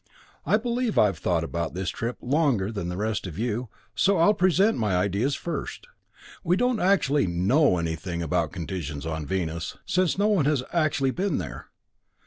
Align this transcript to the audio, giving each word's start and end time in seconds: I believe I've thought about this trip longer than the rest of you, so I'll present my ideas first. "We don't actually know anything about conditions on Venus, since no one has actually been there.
I 0.47 0.57
believe 0.57 0.97
I've 0.97 1.19
thought 1.19 1.43
about 1.43 1.75
this 1.75 1.91
trip 1.91 2.17
longer 2.21 2.71
than 2.71 2.89
the 2.89 2.97
rest 2.97 3.27
of 3.27 3.37
you, 3.37 3.69
so 3.93 4.17
I'll 4.17 4.33
present 4.33 4.75
my 4.79 4.95
ideas 4.97 5.35
first. 5.35 5.85
"We 6.43 6.57
don't 6.57 6.79
actually 6.79 7.27
know 7.27 7.77
anything 7.77 8.23
about 8.23 8.51
conditions 8.51 9.05
on 9.05 9.27
Venus, 9.27 9.77
since 9.85 10.17
no 10.17 10.27
one 10.27 10.45
has 10.45 10.63
actually 10.73 11.11
been 11.11 11.37
there. 11.37 11.67